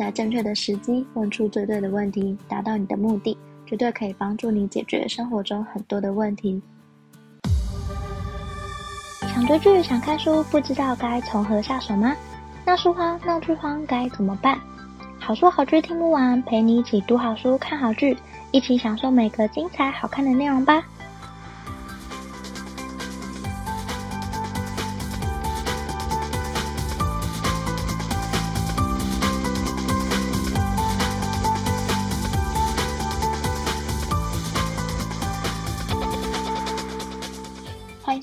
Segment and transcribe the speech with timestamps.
[0.00, 3.36] 在正确的时机问出最对的问题，达到你的目的，
[3.66, 6.62] 绝对可以帮助你解决生活中很多的问题。
[9.20, 12.16] 想追剧、想看书，不知道该从何下手吗？
[12.64, 14.58] 闹书荒、闹剧荒该怎么办？
[15.18, 18.16] 好书好剧听不完，陪你一起读好书、看好剧，
[18.52, 20.82] 一起享受每个精彩好看的内容吧。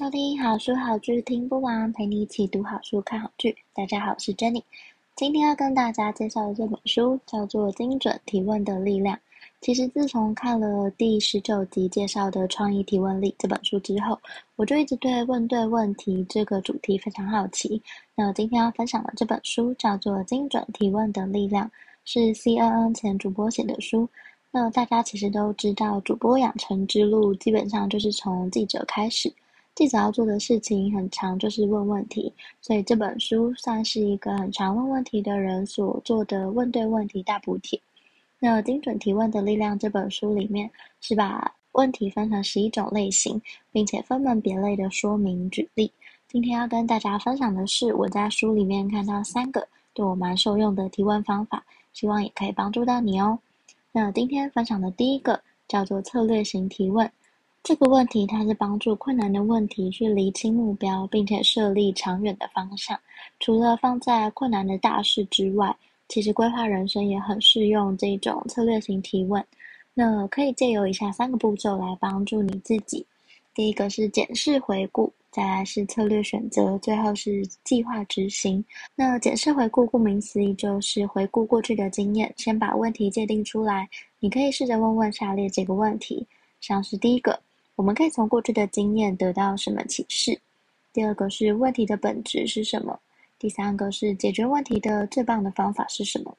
[0.07, 3.53] 收听好书好剧听不完，陪你一起读好书、看好剧。
[3.73, 4.63] 大家好，我是 Jenny。
[5.17, 9.13] 今天要跟大家介绍的这本书叫做《精准提问的力量》。
[9.59, 14.17] 其实自从看了第十九集介绍的《创意提问力》这本书之后，
[14.55, 17.81] 我就一直对问对问题这个主题非常好奇。
[18.15, 21.65] 那我今天要分享的这本书叫做《精准提问的力量》，
[22.05, 24.07] 是 CNN 前主播写的书。
[24.51, 29.29] 那大家其实都知道，主播养成之路基本上就是从记者开始。
[29.77, 32.33] 记者要做的事情很长，就是问问题，
[32.63, 37.79] 所以这本书算是一个很常问问题的人所做的问对问题大补帖。
[38.39, 40.67] 那《精准提问的力量》这本书里面
[40.99, 43.39] 是把问题分成十一种类型，
[43.71, 45.91] 并且分门别类的说明举例。
[46.27, 53.37] 今天要跟大家分享的是我在书里面看到三个对我蛮受用的提问方法，希望也可以帮助到你哦。
[53.91, 57.07] 那今天分享的第一个叫做策略型提问。
[57.68, 62.98] 这个问题，它是帮助困难的问题去厘清目标，并且设立长远的方向。
[63.41, 65.75] 除了放在困难的大事之外，
[66.07, 69.44] 其实规划人生也很适用这种策略型提问。
[69.94, 73.06] 那可以借由以下三个步骤来帮助你自己：
[73.53, 78.63] 第一个是检视回顾，再来是策略选择，最后是计划执行。
[78.95, 83.89] 那检视回顾，顾名思义就是回顾过去的经验，先把问题界定出来。
[84.22, 86.25] 你可以试着问问下列几个问题，
[86.61, 87.38] 像是第一个。
[87.77, 90.38] 我们可以从过去的经验得到什么启示？
[90.91, 92.99] 第二个是问题的本质是什么？
[93.38, 96.35] 第三个是解决问题的最棒的方法是什么？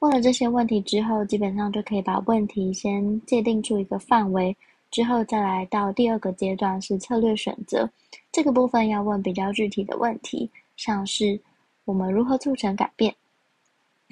[0.00, 4.54] 问了这些问题之后，基本上就可以把问题先界定出一个范围，
[4.90, 7.88] 之后再来到第二个阶段是策略选择。
[8.32, 11.40] 这个部分要问比较具体的问题，像是
[11.84, 13.14] 我们如何促成改变？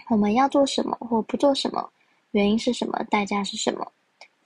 [0.09, 1.91] 我们要做什么或不做什么？
[2.31, 3.03] 原因是什么？
[3.11, 3.84] 代价是什么？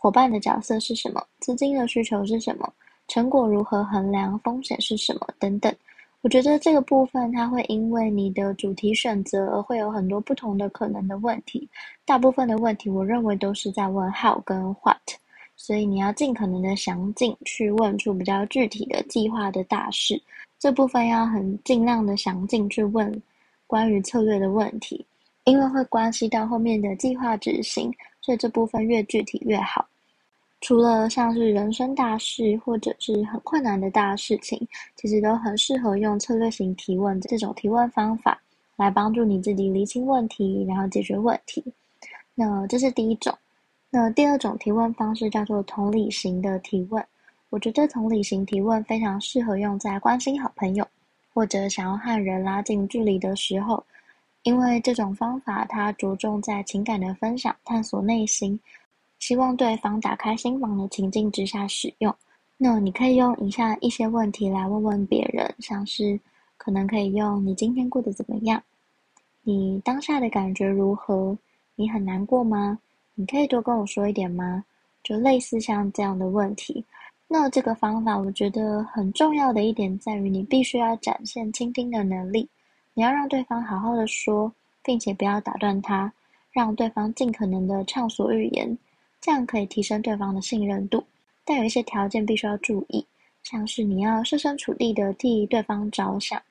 [0.03, 1.25] 伙伴的角色是什么？
[1.39, 2.69] 资金的需求是什么？
[3.07, 4.37] 成果如何衡量？
[4.41, 5.29] 风险是什么？
[5.39, 5.73] 等等。
[6.23, 11.69] 我觉得这个部分它会因为你的主题选择而会有很多不同的可能的问题。
[12.05, 14.99] 大部分的问题，我认为都是在问 how 跟 what，
[15.55, 20.21] 所以你要尽可能的详尽去问出比较具体的计划的大事。
[20.59, 23.23] 这部分要很尽量的详尽去问
[23.69, 25.07] 关于策略的问题，
[25.45, 27.89] 因为会关系到后面的计划执行，
[28.21, 29.87] 所以这部分越具体越好。
[30.63, 34.57] 除了像是人生大事或者是很困难的大事情，
[34.95, 38.41] 其实都很适合用策略型提问这种提问方法
[38.77, 41.65] 来帮助你自己厘清问题，然后解决问题。
[42.37, 43.37] 那这是第一种。
[43.91, 47.05] 那第二种提问方式叫做同理型的提问。
[47.51, 50.87] 我觉得同理型提问非常适合用在关心好朋友
[51.35, 53.85] 或者想要和人拉近距离的时候，
[54.45, 58.59] 因为这种方法它着重在情感的分享，探索内心。
[59.23, 62.13] 希望对方打开心房的情境之下使用。
[62.59, 66.19] 那你可以用以下一些问题来问问别人，像是
[66.57, 68.61] 可能可以用“你今天过得怎么样？
[69.43, 71.39] 你当下的感觉如何？
[71.77, 72.77] 你很难过吗？
[73.15, 74.65] 你可以多跟我说一点吗？”
[75.05, 76.85] 就类似像这样的问题。
[77.29, 82.49] 那这个方法我觉得很重要的一点在于，你必须要展现倾听的能力。
[82.93, 84.53] 你要让对方好好的说，
[84.83, 86.13] 并且不要打断他，
[86.51, 88.77] 让对方尽可能的畅所欲言。
[89.23, 91.03] 这样可以提升对方的信任度，
[91.45, 93.07] 但有一些条件必须要注意，
[93.45, 96.43] 像是你要设身处地的替对方着想，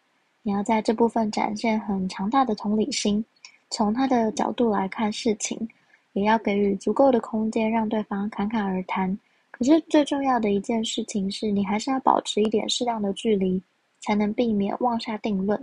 [0.42, 3.24] 你要在这部分展现很强大的同理心，
[3.70, 5.68] 从他的角度来看事情，
[6.14, 9.20] 也要给予足够的空间让对方侃侃而谈。
[9.52, 13.62] 可是最重要的一件事情是，你还是要保持一点适当的距离，
[14.00, 15.62] 才能避免妄下定论，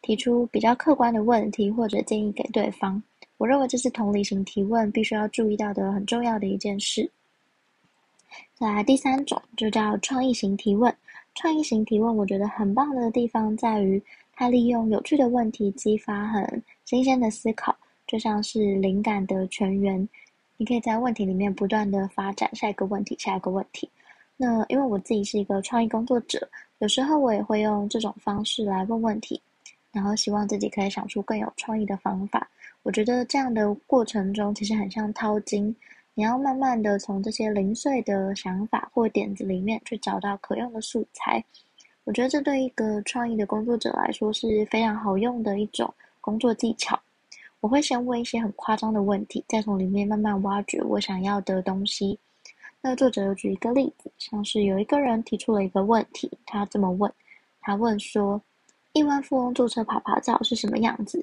[0.00, 3.02] 提出比较客观的问题或者建议给对方。
[3.40, 7.10] 我认为这是同理型提问必须要注意到的很重要的一件事。
[8.54, 10.94] 再来第三种就叫创意型提问。
[11.34, 14.02] 创意型提问，我觉得很棒的地方在于，
[14.34, 17.74] 它利用有趣的问题激发很新鲜的思考，
[18.06, 20.06] 就像是灵感的泉源。
[20.58, 23.88] 你可以在问题里面不断的发展下一个问题，下一个问题。
[24.36, 26.46] 那因为我自己是一个创意工作者，
[26.80, 29.40] 有时候我也会用这种方式来问问题，
[29.92, 32.46] 然后希望自己可以想出更有创意的方法。
[32.82, 35.74] 我觉得这样的过程中，其实很像掏金，
[36.14, 41.44] 你要慢慢的从这些零碎的想法或点子里面去找到可用的素材。
[42.04, 46.98] 我觉得这对一个创意的工作者来说是非常好用的一种工作技巧。
[47.60, 52.18] 我会先问一些很夸张的问题，再从里面慢慢挖掘我想要的东西。
[52.80, 57.12] 那作者有举一个例子，像是有一个人提出了一个问题，他这么问，
[57.60, 58.40] 他问说
[58.94, 61.22] ：“亿万富翁坐车爬爬照是什么样子？”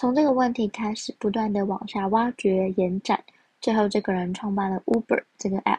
[0.00, 3.22] 从这个问题开始，不断的往下挖掘、延展，
[3.60, 5.78] 最后这个人创办了 Uber 这个 App。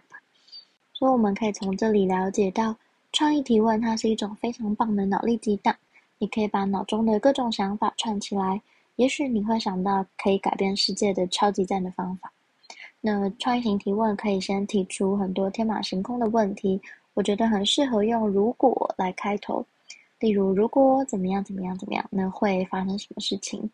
[0.93, 2.75] 所以我们可以从这里了解到，
[3.11, 5.75] 创意提问它是一种非常棒的脑力激荡。
[6.19, 8.61] 你可以把脑中的各种想法串起来，
[8.97, 12.31] 也许你会想到可以改变世界的超级赞的方法。
[12.99, 16.79] 那创意型提问可以先提出很多天马行空的问题，
[17.15, 19.65] 我觉得很适合用“如果”来开头。
[20.19, 23.67] 例如，如果怎么样怎么样怎么样，那会发生什么事情？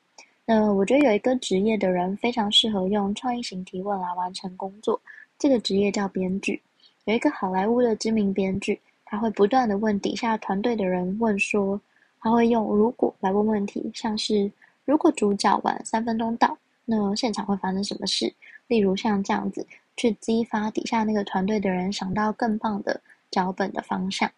[0.50, 4.98] 那我觉得有一个职业的人非常适合用创意型提问来完成工作，
[5.38, 6.62] 这个职业叫编剧。
[7.04, 11.78] 有一个好莱坞的知名编剧，他会不断的问底下团队的人问说，
[12.22, 14.50] 他会用如果来问问题，像是
[14.86, 18.34] 如果主角晚三分钟到，那现场会发生什么事？
[18.68, 19.68] 例如像这样子，
[19.98, 22.98] 去激发底下那个团队的人想到更棒的
[23.30, 24.32] 脚本的方向。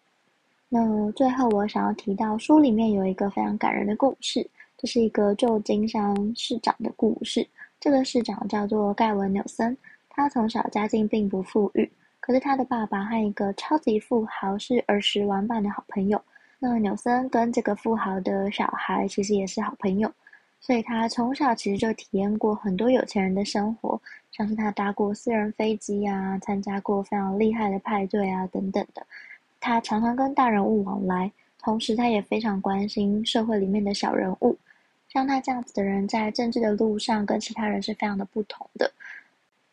[0.68, 4.44] 那最后我想要提到书里面有一个非常感人的故事。
[4.80, 7.46] 这是一个旧金山市长的故事。
[7.78, 9.76] 这个市长叫做盖文纽森，
[10.08, 16.18] 他从小家境并不富裕，可是他的爸爸和一个超级富豪是儿时玩伴的好朋友。
[16.58, 20.10] 那纽森跟这个富豪的小孩其实也是好朋友，
[20.62, 24.00] 所以他从小其实就体验过很多有钱人的生活，
[24.32, 29.06] 像是他搭过私人飞机啊，参加过非常厉害的派对啊等等的。
[29.60, 34.56] 他常常跟大人物往来，同时他也非常关心社会里面的小人物。
[35.12, 38.90] 像他这样子的人，在政治的路上跟其他人是非常的不同的。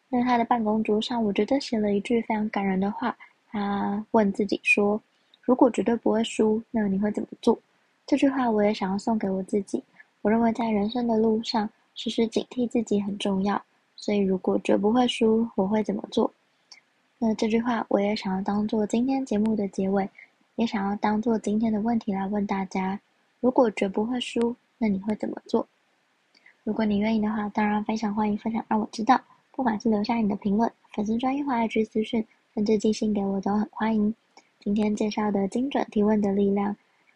[0.09, 3.15] 那他的办公桌上，我觉得写了一句非常感人的话。
[3.49, 5.01] 他问自己说
[5.41, 7.57] ：“如果绝对不会输，那你会怎么做？”
[8.05, 9.83] 这句话我也想要送给我自己。
[10.21, 13.61] 我认为在人生的路上，时时警惕自己很重要。
[13.95, 16.31] 所以，如果绝不会输，我会怎么做？
[17.19, 20.09] 那这句话我也想要当做今天节目的结尾，
[20.55, 22.99] 也想要当做今天的问题来问大家：
[23.39, 25.67] 如果绝不会输，那你会怎么做？
[26.63, 29.19] 如果你愿意的话，当然非常欢迎分享，让我知道。
[29.51, 34.13] 不管是留下你的评论、粉丝专业或 IG 资讯，甚至寄信给我都很欢迎。
[34.59, 36.75] 今天介绍的精准提问的力量，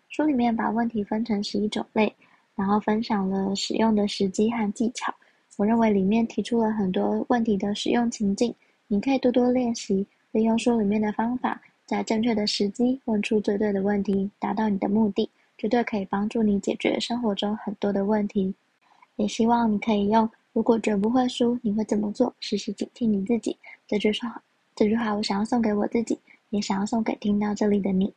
[0.09, 2.15] 书里面把问题分成十一种类，
[2.55, 5.13] 然后分享了使用的时机和技巧。
[5.57, 8.55] 我认为里面提出了很多问题的使用情境，
[8.87, 15.29] 你可以多多练习，利用书里面的方法，在正确的时机问出最对的问题，达到你的目的。
[15.61, 18.51] 绝对可以帮助你解决生活中很多的问题，
[19.17, 23.55] 也希望你可以用“如果绝不会输，你会怎么做？”时时警惕你自己。
[23.87, 24.41] 这句话，
[24.75, 26.17] 这句话我想要送给我自己，
[26.49, 28.11] 也想要送给听到这里的你。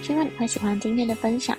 [0.00, 1.58] 希望你会喜欢今天的分享。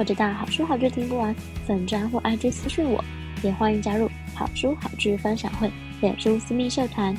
[0.00, 3.04] 或者到好书好剧听不完粉专或 IG 私信我，
[3.42, 7.14] 也欢迎加入好书好剧分享会脸书私密社团，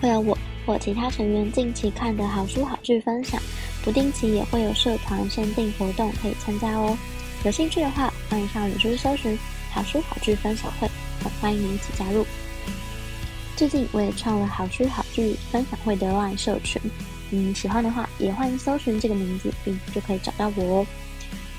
[0.00, 0.36] 会有我
[0.66, 3.40] 或其他成员近期看的好书好剧分享，
[3.84, 6.98] 不定期也会有社团限定活动可以参加哦。
[7.44, 9.38] 有兴趣的话，欢迎上脸书搜寻
[9.70, 10.90] 好书好剧分享会，
[11.22, 12.26] 很欢迎你一起加入。
[13.54, 16.82] 最近我也创了好书好剧分享会的万社群，
[17.30, 20.86] 嗯，喜欢的话也欢迎搜寻这个名字，并就可以找到我哦。